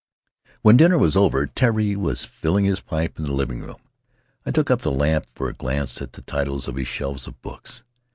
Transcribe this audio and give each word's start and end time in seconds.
When 0.63 0.77
dinner 0.77 0.97
was 0.97 1.15
over 1.15 1.43
and 1.43 1.55
Tari 1.55 1.95
was 1.95 2.25
filling 2.25 2.65
his 2.65 2.79
pipe 2.79 3.19
in 3.19 3.25
the 3.25 3.31
living 3.33 3.59
room 3.61 3.77
I 4.47 4.49
took 4.49 4.71
up 4.71 4.81
the 4.81 4.89
lamp 4.89 5.27
for 5.35 5.47
a 5.47 5.53
glance 5.53 6.01
at 6.01 6.13
the 6.13 6.23
titles 6.23 6.67
on 6.67 6.75
his 6.75 6.87
shelves 6.87 7.27
of 7.27 7.39
books. 7.43 7.83